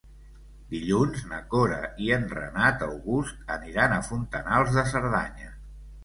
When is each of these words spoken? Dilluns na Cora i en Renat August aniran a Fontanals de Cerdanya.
Dilluns 0.69 1.25
na 1.33 1.41
Cora 1.49 1.75
i 2.05 2.07
en 2.15 2.23
Renat 2.31 2.85
August 2.85 3.51
aniran 3.57 3.93
a 3.97 4.01
Fontanals 4.07 4.73
de 4.79 4.85
Cerdanya. 4.95 5.51